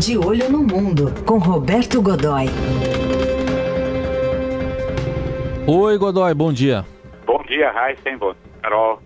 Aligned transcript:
De 0.00 0.16
Olho 0.16 0.50
no 0.50 0.60
Mundo, 0.60 1.12
com 1.26 1.36
Roberto 1.36 2.00
Godoy. 2.00 2.46
Oi, 5.68 5.98
Godoy, 5.98 6.32
bom 6.32 6.50
dia. 6.50 6.86
Bom 7.26 7.42
dia, 7.42 7.70
Raíssen. 7.70 8.16
Bom 8.16 8.34
Carol. 8.62 9.02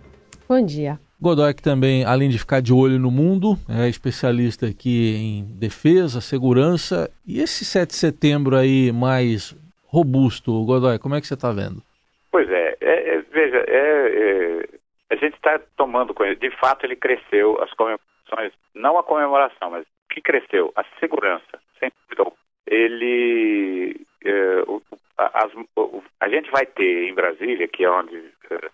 Bom 0.49 0.65
dia. 0.65 1.01
Godoy, 1.21 1.53
que 1.53 1.63
também, 1.63 2.05
além 2.05 2.29
de 2.29 2.39
ficar 2.39 2.63
de 2.63 2.73
olho 2.73 2.97
no 3.01 3.11
mundo, 3.11 3.57
é 3.69 3.89
especialista 3.89 4.67
aqui 4.67 5.17
em 5.17 5.59
defesa, 5.59 6.21
segurança. 6.21 7.11
E 7.27 7.41
esse 7.41 7.65
7 7.65 7.89
de 7.89 7.97
setembro 7.97 8.55
aí 8.55 8.93
mais 8.93 9.53
robusto, 9.89 10.65
Godoy, 10.65 11.01
como 11.01 11.17
é 11.17 11.21
que 11.21 11.27
você 11.27 11.35
está 11.35 11.51
vendo? 11.51 11.83
Pois 12.31 12.49
é, 12.49 12.77
é, 12.81 13.17
é 13.17 13.23
veja, 13.33 13.65
é, 13.67 13.81
é, 13.81 14.69
a 15.11 15.17
gente 15.17 15.35
está 15.35 15.61
tomando 15.77 16.15
conhecimento. 16.15 16.53
De 16.53 16.57
fato, 16.61 16.87
ele 16.87 16.95
cresceu, 16.95 17.61
as 17.61 17.73
comemorações, 17.73 18.53
não 18.77 18.97
a 18.97 19.03
comemoração, 19.03 19.73
mas 19.73 19.85
que 20.15 20.21
cresceu? 20.21 20.73
A 20.77 20.85
segurança, 21.01 21.61
sem 21.81 21.91
dúvida. 22.17 22.37
Ele. 22.67 24.07
É, 24.25 24.63
o, 24.67 24.81
a, 25.19 25.45
as, 25.45 25.53
o, 25.77 26.03
a 26.21 26.29
gente 26.29 26.51
vai 26.51 26.65
ter 26.65 27.09
em 27.09 27.15
Brasília, 27.15 27.67
que 27.67 27.85
é 27.85 27.91
onde 27.91 28.17
é, 28.17 28.71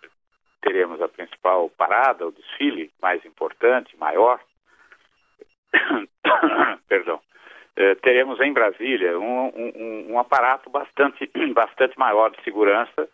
teremos 0.60 1.00
a 1.00 1.08
principal 1.08 1.70
parada, 1.70 2.26
o 2.26 2.32
desfile 2.32 2.90
mais 3.00 3.24
importante, 3.24 3.96
maior. 3.96 4.38
Perdão. 6.88 7.20
É, 7.76 7.94
teremos 7.96 8.38
em 8.40 8.52
Brasília 8.52 9.18
um, 9.18 9.46
um, 9.46 10.06
um, 10.12 10.18
aparato 10.18 10.68
bastante, 10.68 11.30
bastante 11.54 11.98
maior 11.98 12.30
de 12.30 12.42
segurança 12.44 13.08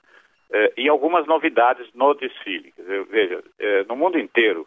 e 0.77 0.89
algumas 0.89 1.27
novidades 1.27 1.93
no 1.93 2.15
desfile. 2.15 2.73
Dizer, 2.77 3.05
veja, 3.07 3.43
no 3.89 3.97
mundo 3.97 4.17
inteiro, 4.17 4.67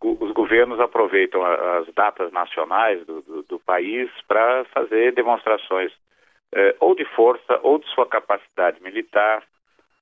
os 0.00 0.32
governos 0.32 0.78
aproveitam 0.78 1.44
as 1.44 1.92
datas 1.94 2.32
nacionais 2.32 3.04
do, 3.06 3.22
do, 3.22 3.42
do 3.42 3.58
país 3.58 4.10
para 4.28 4.64
fazer 4.66 5.12
demonstrações 5.12 5.92
ou 6.78 6.94
de 6.94 7.04
força 7.06 7.58
ou 7.62 7.78
de 7.78 7.88
sua 7.88 8.06
capacidade 8.06 8.82
militar 8.82 9.42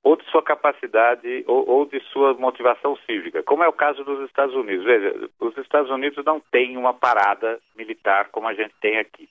ou 0.03 0.15
de 0.15 0.25
sua 0.31 0.41
capacidade 0.41 1.43
ou, 1.47 1.67
ou, 1.69 1.85
de 1.85 1.99
sua 2.11 2.33
motivação 2.33 2.95
cívica, 3.05 3.43
como 3.43 3.63
é 3.63 3.67
o 3.67 3.73
caso 3.73 4.03
dos 4.03 4.27
Estados 4.27 4.55
Unidos. 4.55 4.83
Veja, 4.83 5.29
os 5.39 5.57
Estados 5.57 5.91
Unidos 5.91 6.23
não 6.25 6.39
têm 6.51 6.75
uma 6.75 6.93
parada 6.93 7.59
militar 7.75 8.29
como 8.29 8.47
a 8.47 8.53
gente 8.53 8.73
tem 8.81 8.97
aqui. 8.97 9.29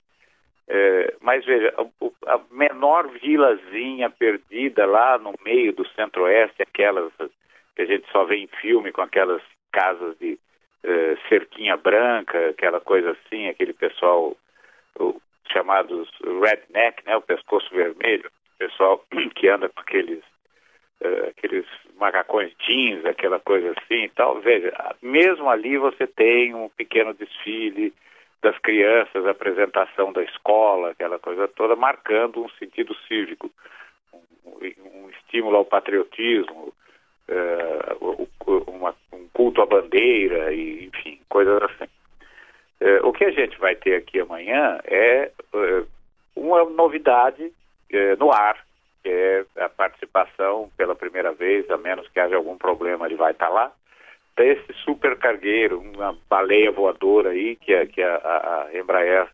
É, 0.69 1.15
mas 1.21 1.45
veja, 1.45 1.75
a, 1.77 2.35
a, 2.35 2.41
menor 2.53 3.09
vilazinha 3.09 4.09
perdida 4.09 4.87
lá 4.87 5.19
no 5.19 5.35
meio 5.45 5.73
do 5.73 5.87
centro-oeste, 5.89 6.63
aquelas 6.63 7.13
que 7.75 7.83
a 7.83 7.87
gente 7.87 8.09
só 8.13 8.25
vê 8.25 8.37
em 8.37 8.47
filme 8.47 8.93
com 8.93 9.03
aquelas 9.03 9.43
casas 9.73 10.17
de 10.19 10.39
é, 10.83 11.17
cerquinha 11.29 11.77
branca, 11.77 12.51
aquela 12.51 12.81
coisa 12.81 13.11
assim, 13.13 13.49
aquele 13.49 13.73
pessoal 13.73 14.37
o, 14.99 15.21
chamados 15.53 16.09
redneck, 16.43 17.05
né, 17.05 17.17
o 17.17 17.23
pescoço 17.23 17.69
vermelho, 17.75 18.31
pessoal 18.59 19.05
que 19.35 19.49
anda 19.49 19.69
com 19.69 19.81
aqueles 19.81 20.23
uh, 21.01 21.29
aqueles 21.29 21.67
macacões 21.97 22.53
jeans, 22.67 23.05
aquela 23.05 23.41
coisa 23.41 23.73
assim 23.73 24.05
e 24.05 24.09
tal. 24.11 24.41
Veja, 24.41 24.73
mesmo 25.03 25.49
ali 25.49 25.77
você 25.77 26.07
tem 26.07 26.55
um 26.55 26.69
pequeno 26.69 27.15
desfile 27.15 27.93
das 28.43 28.57
crianças, 28.59 29.27
apresentação 29.27 30.13
da 30.13 30.23
escola, 30.23 30.91
aquela 30.91 31.19
coisa 31.19 31.47
toda, 31.49 31.77
marcando 31.77 32.43
um 32.43 32.49
sentido 32.51 32.95
cívico, 33.07 33.51
um, 34.13 34.57
um 35.05 35.11
estímulo 35.11 35.57
ao 35.57 35.65
patriotismo, 35.65 36.73
uh, 37.29 38.23
um 38.23 38.27
culto 39.41 39.63
à 39.63 39.67
bandeira, 39.67 40.53
e, 40.53 40.85
enfim, 40.85 41.19
coisas 41.31 41.63
assim. 41.63 41.91
Uh, 42.79 43.09
o 43.09 43.13
que 43.13 43.25
a 43.25 43.31
gente 43.31 43.59
vai 43.59 43.75
ter 43.75 43.95
aqui 43.95 44.21
amanhã 44.21 44.79
é 44.85 45.31
uh, 45.55 45.87
uma 46.37 46.63
novidade 46.65 47.51
no 48.19 48.31
ar, 48.31 48.57
que 49.03 49.09
é 49.09 49.45
a 49.57 49.69
participação 49.69 50.71
pela 50.77 50.95
primeira 50.95 51.33
vez, 51.33 51.69
a 51.71 51.77
menos 51.77 52.07
que 52.09 52.21
haja 52.21 52.37
algum 52.37 52.57
problema, 52.57 53.07
ele 53.07 53.17
vai 53.17 53.33
estar 53.33 53.49
lá, 53.49 53.73
desse 54.37 54.73
super 54.85 55.19
cargueiro, 55.19 55.81
uma 55.81 56.17
baleia 56.29 56.71
voadora 56.71 57.31
aí, 57.31 57.57
que, 57.57 57.75
a, 57.75 57.85
que 57.87 58.01
a, 58.01 58.17
a 58.69 58.79
Embraer 58.79 59.27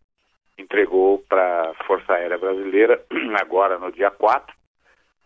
entregou 0.57 1.19
para 1.29 1.69
a 1.69 1.73
Força 1.85 2.13
Aérea 2.13 2.39
Brasileira 2.39 2.99
agora 3.39 3.77
no 3.77 3.91
dia 3.91 4.09
4, 4.09 4.55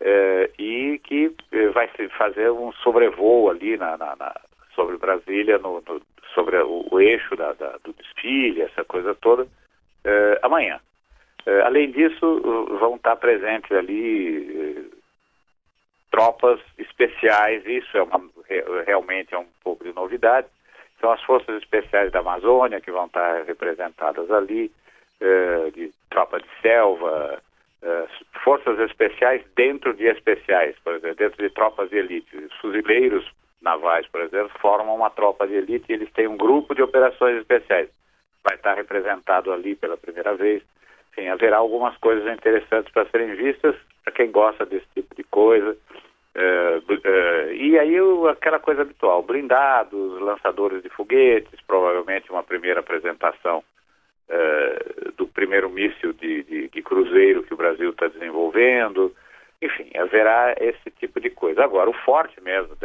é, 0.00 0.50
e 0.58 1.00
que 1.02 1.34
eh, 1.52 1.68
vai 1.68 1.88
fazer 2.18 2.50
um 2.50 2.70
sobrevoo 2.72 3.48
ali 3.48 3.78
na, 3.78 3.96
na, 3.96 4.14
na 4.16 4.34
sobre 4.74 4.96
Brasília, 4.96 5.58
no, 5.58 5.82
no, 5.86 6.02
sobre 6.34 6.56
o, 6.58 6.86
o 6.90 7.00
eixo 7.00 7.36
da, 7.36 7.52
da, 7.52 7.78
do 7.84 7.92
desfile, 7.92 8.62
essa 8.62 8.84
coisa 8.84 9.14
toda, 9.14 9.46
é, 10.04 10.38
amanhã. 10.42 10.80
Eh, 11.46 11.60
além 11.62 11.90
disso, 11.90 12.40
vão 12.78 12.96
estar 12.96 13.16
presentes 13.16 13.70
ali 13.72 14.76
eh, 14.78 14.96
tropas 16.10 16.60
especiais, 16.78 17.64
isso 17.66 17.96
é 17.96 18.02
uma, 18.02 18.20
realmente 18.86 19.34
é 19.34 19.38
um 19.38 19.46
pouco 19.62 19.84
de 19.84 19.92
novidade. 19.92 20.46
São 21.00 21.10
as 21.10 21.22
forças 21.22 21.60
especiais 21.60 22.12
da 22.12 22.20
Amazônia 22.20 22.80
que 22.80 22.92
vão 22.92 23.06
estar 23.06 23.42
representadas 23.44 24.30
ali, 24.30 24.70
eh, 25.20 25.70
de 25.74 25.90
tropa 26.10 26.38
de 26.38 26.48
selva, 26.60 27.42
forças 28.44 28.78
especiais 28.78 29.42
dentro 29.56 29.92
de 29.92 30.04
especiais, 30.04 30.76
por 30.84 30.94
exemplo, 30.94 31.16
dentro 31.16 31.42
de 31.42 31.50
tropas 31.52 31.90
de 31.90 31.96
elite. 31.96 32.36
Os 32.36 32.54
fuzileiros 32.58 33.28
navais, 33.62 34.06
por 34.08 34.20
exemplo, 34.20 34.50
formam 34.60 34.96
uma 34.96 35.10
tropa 35.10 35.46
de 35.46 35.54
elite 35.54 35.86
e 35.88 35.92
eles 35.92 36.12
têm 36.12 36.26
um 36.26 36.36
grupo 36.36 36.74
de 36.74 36.82
operações 36.82 37.38
especiais. 37.38 37.88
Vai 38.44 38.56
estar 38.56 38.74
representado 38.74 39.52
ali 39.52 39.74
pela 39.74 39.96
primeira 39.96 40.34
vez. 40.34 40.62
Enfim, 41.12 41.28
haverá 41.28 41.58
algumas 41.58 41.96
coisas 41.98 42.26
interessantes 42.32 42.92
para 42.92 43.08
serem 43.10 43.34
vistas 43.34 43.76
para 44.02 44.12
quem 44.12 44.30
gosta 44.30 44.66
desse 44.66 44.86
tipo 44.94 45.14
de 45.14 45.22
coisa. 45.24 45.76
É, 46.34 46.82
é, 47.04 47.54
e 47.54 47.78
aí 47.78 47.94
aquela 48.30 48.58
coisa 48.58 48.82
habitual, 48.82 49.22
blindados, 49.22 50.20
lançadores 50.20 50.82
de 50.82 50.88
foguetes, 50.88 51.60
provavelmente 51.66 52.30
uma 52.30 52.42
primeira 52.42 52.80
apresentação 52.80 53.62
é, 54.28 55.10
do 55.16 55.26
primeiro 55.26 55.68
míssil 55.68 56.12
de, 56.14 56.42
de, 56.44 56.68
de, 56.68 56.82
cruzeiro 56.82 57.42
que 57.42 57.52
o 57.52 57.56
Brasil 57.56 57.90
está 57.90 58.08
desenvolvendo. 58.08 59.14
Enfim, 59.62 59.90
haverá 59.96 60.56
esse 60.58 60.90
tipo 60.90 61.20
de 61.20 61.30
coisa. 61.30 61.62
Agora, 61.62 61.88
o 61.88 61.94
forte 62.04 62.40
mesmo 62.40 62.76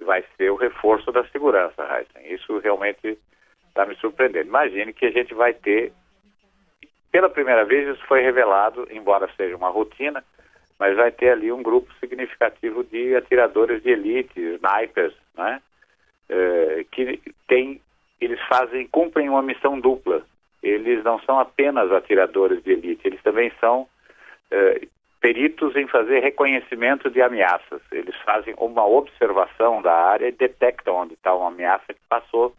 vai 0.00 0.24
ser 0.36 0.50
o 0.50 0.56
reforço 0.56 1.12
da 1.12 1.24
segurança, 1.28 1.82
Heisen. 1.82 2.34
Isso 2.34 2.58
realmente 2.58 3.16
está 3.68 3.86
me 3.86 3.94
surpreendendo. 3.96 4.48
Imagine 4.48 4.92
que 4.92 5.06
a 5.06 5.10
gente 5.12 5.32
vai 5.34 5.54
ter 5.54 5.92
pela 7.12 7.30
primeira 7.30 7.64
vez 7.64 7.88
isso 7.88 8.04
foi 8.06 8.20
revelado, 8.20 8.88
embora 8.90 9.30
seja 9.36 9.56
uma 9.56 9.68
rotina, 9.68 10.22
mas 10.78 10.96
vai 10.96 11.10
ter 11.12 11.30
ali 11.30 11.50
um 11.50 11.62
grupo 11.62 11.90
significativo 12.00 12.82
de 12.82 13.14
atiradores 13.14 13.82
de 13.82 13.90
elite, 13.90 14.38
snipers, 14.38 15.14
né? 15.34 15.62
É, 16.28 16.84
que 16.90 17.22
tem, 17.46 17.80
eles 18.20 18.40
fazem, 18.48 18.86
cumprem 18.88 19.28
uma 19.28 19.42
missão 19.42 19.78
dupla. 19.78 20.26
Eles 20.60 21.04
não 21.04 21.20
são 21.20 21.38
apenas 21.38 21.90
atiradores 21.92 22.62
de 22.64 22.72
elite, 22.72 23.06
eles 23.06 23.22
também 23.22 23.52
são 23.60 23.88
é, 24.50 24.86
peritos 25.26 25.74
em 25.74 25.88
fazer 25.88 26.20
reconhecimento 26.20 27.10
de 27.10 27.20
ameaças. 27.20 27.82
Eles 27.90 28.14
fazem 28.24 28.54
uma 28.58 28.86
observação 28.86 29.82
da 29.82 29.92
área 29.92 30.28
e 30.28 30.30
detectam 30.30 30.94
onde 30.94 31.14
está 31.14 31.34
uma 31.34 31.48
ameaça 31.48 31.92
que 31.92 32.00
passou 32.08 32.54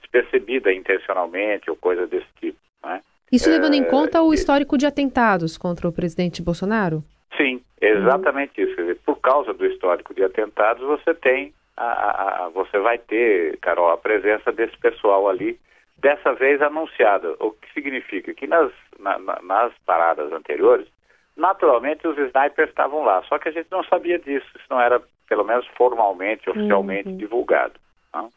despercebida 0.00 0.72
intencionalmente 0.72 1.68
ou 1.68 1.74
coisa 1.74 2.06
desse 2.06 2.28
tipo. 2.40 2.56
Né? 2.84 3.02
Isso 3.32 3.50
levando 3.50 3.74
em 3.74 3.82
é, 3.82 3.86
conta 3.86 4.22
o 4.22 4.32
histórico 4.32 4.78
de 4.78 4.86
atentados 4.86 5.58
contra 5.58 5.88
o 5.88 5.92
presidente 5.92 6.40
Bolsonaro? 6.40 7.02
Sim, 7.36 7.60
exatamente 7.80 8.62
isso. 8.62 8.76
Quer 8.76 8.82
dizer, 8.82 9.00
por 9.04 9.16
causa 9.16 9.52
do 9.52 9.66
histórico 9.66 10.14
de 10.14 10.22
atentados, 10.22 10.86
você 10.86 11.12
tem, 11.14 11.52
a, 11.76 11.84
a, 11.84 12.44
a, 12.44 12.48
você 12.50 12.78
vai 12.78 12.96
ter, 12.96 13.58
Carol, 13.58 13.90
a 13.90 13.98
presença 13.98 14.52
desse 14.52 14.78
pessoal 14.78 15.28
ali, 15.28 15.58
dessa 15.98 16.32
vez 16.32 16.62
anunciada. 16.62 17.34
O 17.40 17.50
que 17.50 17.72
significa 17.72 18.32
que 18.32 18.46
nas, 18.46 18.70
na, 19.00 19.18
nas 19.42 19.72
paradas 19.84 20.30
anteriores, 20.32 20.86
naturalmente 21.36 22.06
os 22.06 22.16
snipers 22.16 22.68
estavam 22.68 23.02
lá, 23.04 23.22
só 23.24 23.38
que 23.38 23.48
a 23.48 23.52
gente 23.52 23.70
não 23.70 23.82
sabia 23.84 24.18
disso, 24.18 24.46
isso 24.56 24.66
não 24.70 24.80
era, 24.80 25.02
pelo 25.28 25.44
menos 25.44 25.66
formalmente, 25.76 26.48
oficialmente 26.48 27.08
uhum. 27.08 27.16
divulgado. 27.16 27.74
Não? 28.12 28.30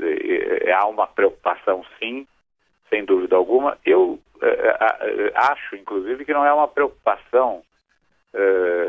E, 0.00 0.64
e, 0.64 0.72
há 0.72 0.86
uma 0.86 1.06
preocupação, 1.06 1.84
sim, 1.98 2.26
sem 2.88 3.04
dúvida 3.04 3.36
alguma. 3.36 3.78
Eu 3.84 4.18
uh, 4.36 5.32
acho, 5.34 5.76
inclusive, 5.76 6.24
que 6.24 6.32
não 6.32 6.44
é 6.44 6.52
uma 6.52 6.68
preocupação 6.68 7.62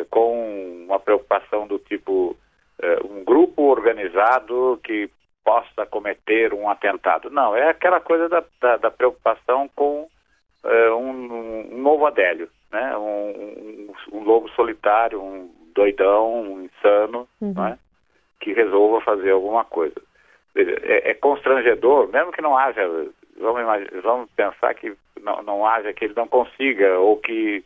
com 0.09 0.85
uma 0.87 1.01
preocupação 1.01 1.67
do 1.67 1.77
tipo 1.77 2.37
um 3.03 3.25
grupo 3.25 3.63
organizado 3.63 4.79
que 4.81 5.09
possa 5.43 5.85
cometer 5.85 6.53
um 6.53 6.69
atentado. 6.69 7.29
Não, 7.29 7.55
é 7.55 7.69
aquela 7.69 7.99
coisa 7.99 8.29
da, 8.29 8.43
da, 8.61 8.77
da 8.77 8.91
preocupação 8.91 9.69
com 9.75 10.07
um, 10.63 11.73
um, 11.73 11.77
novo 11.77 12.05
Adélio, 12.05 12.49
um, 14.83 14.89
solitário, 14.89 15.21
um 15.21 15.49
doidão, 15.73 16.41
um 16.41 16.61
insano, 16.63 17.27
uhum. 17.41 17.53
né? 17.53 17.77
que 18.39 18.53
resolva 18.53 19.01
fazer 19.01 19.31
alguma 19.31 19.63
coisa. 19.63 19.95
É, 20.55 21.11
é, 21.11 21.13
constrangedor, 21.15 22.09
mesmo 22.09 22.31
que 22.31 22.41
não 22.41 22.55
haja 22.57 22.81
vamos, 23.39 23.63
vamos 24.03 24.29
pensar 24.35 24.73
que 24.75 24.93
não, 25.21 25.41
não 25.41 25.65
haja, 25.65 25.93
que 25.93 26.05
ele 26.05 26.13
não 26.15 26.27
consiga, 26.27 26.99
ou 26.99 27.17
que 27.17 27.63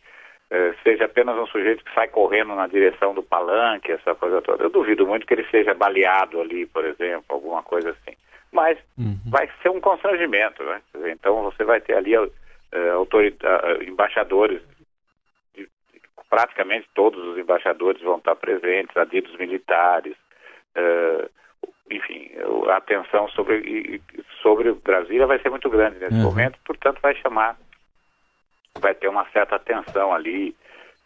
eh, 0.49 0.73
seja 0.83 1.05
apenas 1.05 1.37
um 1.37 1.47
sujeito 1.47 1.83
que 1.83 1.93
sai 1.93 2.07
correndo 2.07 2.55
na 2.55 2.67
direção 2.67 3.13
do 3.13 3.21
palanque, 3.23 3.91
essa 3.91 4.15
coisa 4.15 4.41
toda. 4.41 4.63
Eu 4.63 4.69
duvido 4.69 5.05
muito 5.05 5.25
que 5.25 5.33
ele 5.33 5.45
seja 5.49 5.73
baleado 5.73 6.39
ali, 6.39 6.65
por 6.67 6.85
exemplo, 6.85 7.25
alguma 7.29 7.63
coisa 7.63 7.89
assim. 7.89 8.15
Mas 8.51 8.77
uhum. 8.97 9.17
vai 9.29 9.49
ser 9.61 9.69
um 9.69 9.81
constrangimento, 9.81 10.63
né? 10.63 10.81
Então 11.11 11.43
você 11.43 11.65
vai 11.65 11.81
ter 11.81 11.95
ali 11.95 12.15
uh, 12.17 13.83
embaixadores, 13.85 14.61
de, 14.61 14.76
praticamente 16.29 16.87
todos 16.93 17.23
os 17.25 17.37
embaixadores 17.37 18.01
vão 18.01 18.17
estar 18.17 18.35
presentes, 18.35 18.95
adidos 18.97 19.35
militares, 19.37 20.15
uh, 20.75 21.29
enfim, 21.89 22.31
a 22.69 22.77
atenção 22.77 23.29
sobre, 23.29 24.01
sobre 24.41 24.73
Brasília 24.73 25.25
vai 25.25 25.39
ser 25.39 25.49
muito 25.49 25.69
grande 25.69 25.99
nesse 25.99 26.15
uhum. 26.15 26.23
momento, 26.23 26.59
portanto 26.65 26.99
vai 27.01 27.15
chamar 27.15 27.57
vai 28.79 28.93
ter 28.93 29.07
uma 29.07 29.25
certa 29.31 29.59
tensão 29.59 30.13
ali, 30.13 30.55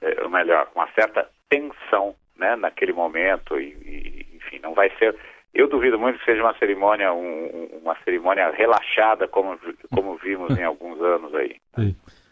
é, 0.01 0.23
ou 0.23 0.29
melhor, 0.29 0.68
uma 0.75 0.88
certa 0.94 1.27
tensão 1.50 2.15
né, 2.38 2.56
naquele 2.56 2.94
momento, 2.94 3.59
e, 3.59 3.69
e, 3.85 4.38
enfim, 4.38 4.59
não 4.62 4.73
vai 4.73 4.91
ser. 4.97 5.15
Eu 5.53 5.68
duvido 5.68 6.00
muito 6.00 6.19
que 6.19 6.25
seja 6.25 6.41
uma 6.41 6.57
cerimônia, 6.57 7.13
um, 7.13 7.69
uma 7.83 7.95
cerimônia 8.03 8.51
relaxada, 8.51 9.27
como, 9.27 9.57
como 9.94 10.18
vimos 10.18 10.57
em 10.57 10.63
alguns 10.63 11.01
anos 11.01 11.33
aí. 11.35 11.56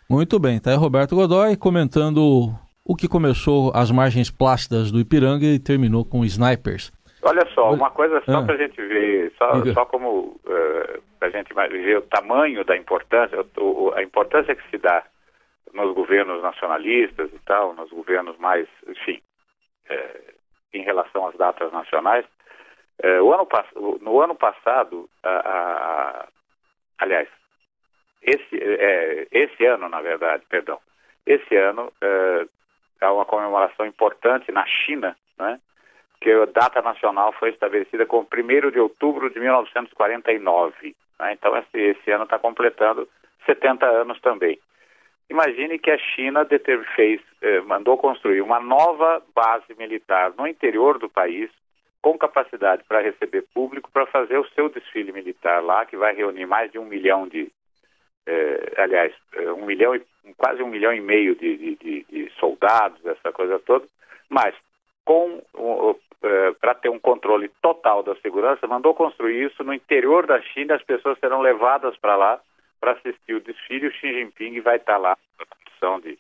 Muito 0.10 0.40
bem, 0.40 0.60
tá 0.60 0.72
aí 0.72 0.78
Roberto 0.78 1.16
Godoy 1.16 1.56
comentando 1.56 2.54
o 2.90 2.96
que 2.96 3.08
começou 3.08 3.72
às 3.76 3.92
margens 3.92 4.32
plácidas 4.32 4.92
do 4.92 5.00
Ipiranga 5.00 5.46
e 5.46 5.60
terminou 5.60 6.04
com 6.04 6.26
snipers. 6.26 6.92
Olha 7.22 7.48
só, 7.54 7.72
uma 7.72 7.92
coisa 7.92 8.20
só 8.26 8.40
ah. 8.40 8.44
para 8.44 8.56
a 8.56 8.58
gente 8.58 8.82
ver, 8.82 9.32
só, 9.38 9.64
só 9.74 9.86
como 9.86 10.10
uh, 10.10 10.40
é, 10.48 11.00
para 11.20 11.28
a 11.28 11.32
gente 11.32 11.54
ver 11.54 12.00
o 12.00 12.02
tamanho 12.02 12.66
da 12.66 12.76
importância, 12.76 13.38
a 13.94 14.02
importância 14.02 14.56
que 14.56 14.68
se 14.72 14.80
dá 14.80 15.04
nos 15.72 15.94
governos 15.94 16.42
nacionalistas 16.42 17.30
e 17.32 17.38
tal, 17.46 17.76
nos 17.76 17.92
governos 17.92 18.36
mais, 18.40 18.68
enfim, 18.88 19.22
é, 19.88 20.34
em 20.74 20.82
relação 20.82 21.28
às 21.28 21.36
datas 21.36 21.72
nacionais. 21.72 22.26
É, 23.04 23.22
o 23.22 23.32
ano, 23.32 23.48
no 24.02 24.20
ano 24.20 24.34
passado, 24.34 25.08
a, 25.22 25.30
a, 25.30 26.28
aliás, 26.98 27.28
esse, 28.24 28.60
é, 28.60 29.28
esse 29.32 29.64
ano, 29.68 29.88
na 29.90 30.02
verdade, 30.02 30.44
perdão, 30.50 30.80
esse 31.28 31.56
ano 31.56 31.94
é, 33.02 33.08
uma 33.08 33.26
comemoração 33.26 33.86
importante 33.86 34.52
na 34.52 34.66
China, 34.66 35.16
né, 35.38 35.60
que 36.22 36.32
a 36.32 36.46
data 36.46 36.82
nacional 36.82 37.34
foi 37.34 37.50
estabelecida 37.50 38.06
como 38.06 38.28
1 38.32 38.72
de 38.72 38.80
outubro 38.80 39.30
de 39.30 39.40
1949. 39.40 40.96
Né, 41.20 41.34
então, 41.34 41.56
esse, 41.58 41.78
esse 41.78 42.12
ano 42.12 42.26
está 42.26 42.38
completando 42.38 43.08
70 43.46 43.86
anos 43.86 44.20
também. 44.22 44.60
Imagine 45.30 45.78
que 45.78 45.92
a 45.92 45.98
China 45.98 46.46
fez, 46.96 47.22
eh, 47.42 47.62
mandou 47.62 47.98
construir 47.98 48.42
uma 48.42 48.60
nova 48.60 49.22
base 49.36 49.76
militar 49.78 50.34
no 50.36 50.48
interior 50.48 50.98
do 50.98 51.08
país, 51.08 51.52
com 52.02 52.18
capacidade 52.18 52.84
para 52.88 53.02
receber 53.02 53.44
público, 53.54 53.92
para 53.92 54.08
fazer 54.08 54.40
o 54.40 54.50
seu 54.50 54.70
desfile 54.70 55.12
militar 55.12 55.62
lá, 55.62 55.86
que 55.86 55.96
vai 55.96 56.16
reunir 56.16 56.48
mais 56.48 56.72
de 56.72 56.80
um 56.80 56.86
milhão 56.86 57.28
de, 57.28 57.52
eh, 58.26 58.74
aliás, 58.78 59.14
eh, 59.36 59.52
um 59.52 59.66
milhão 59.66 59.96
e, 59.96 60.02
quase 60.36 60.64
um 60.64 60.68
milhão 60.68 60.94
e 60.94 61.02
meio 61.02 61.36
de, 61.36 61.58
de, 61.58 61.76
de, 61.76 62.04
de 62.10 62.29
soldados, 62.60 63.06
essa 63.06 63.32
coisa 63.32 63.60
toda, 63.60 63.86
mas 64.30 64.54
com 65.06 65.42
eh, 66.22 66.54
para 66.60 66.76
ter 66.76 66.90
um 66.90 67.00
controle 67.00 67.50
total 67.62 68.04
da 68.04 68.16
segurança, 68.18 68.68
mandou 68.68 68.94
construir 68.94 69.46
isso 69.46 69.64
no 69.64 69.74
interior 69.74 70.28
da 70.28 70.42
China, 70.42 70.76
as 70.76 70.84
pessoas 70.84 71.18
serão 71.20 71.42
levadas 71.42 71.96
para 71.98 72.16
lá 72.16 72.40
para 72.80 72.92
assistir 72.92 73.34
o 73.34 73.42
desfile. 73.42 73.88
O 73.88 73.92
Xi 73.92 74.14
Jinping 74.14 74.60
vai 74.62 74.76
estar 74.76 74.98
lá 74.98 75.18
na 75.40 75.46
condição 75.46 76.00
de 76.02 76.18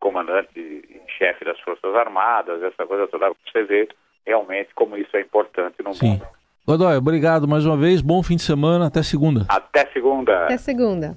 comandante 0.00 0.58
e 0.58 1.00
chefe 1.18 1.44
das 1.44 1.60
Forças 1.60 1.94
Armadas, 1.94 2.62
essa 2.62 2.86
coisa 2.86 3.06
toda. 3.06 3.30
Você 3.46 3.62
vê 3.64 3.88
realmente 4.26 4.70
como 4.74 4.96
isso 4.96 5.14
é 5.16 5.20
importante 5.20 5.82
no 5.82 5.94
Sim. 5.94 6.12
mundo. 6.12 6.26
Godoy, 6.66 6.96
obrigado 6.96 7.46
mais 7.46 7.66
uma 7.66 7.76
vez. 7.76 8.00
Bom 8.00 8.22
fim 8.22 8.36
de 8.36 8.42
semana. 8.42 8.86
Até 8.86 9.02
segunda. 9.02 9.44
Até 9.48 9.84
segunda. 9.86 10.44
Até 10.44 10.56
segunda. 10.56 11.12